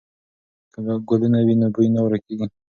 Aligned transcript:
که 0.71 0.79
ګلونه 1.09 1.39
وي 1.45 1.55
نو 1.61 1.67
بوی 1.73 1.87
نه 1.95 1.99
ورکېږي. 2.03 2.45